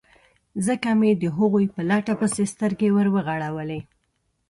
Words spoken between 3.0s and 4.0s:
وغړولې.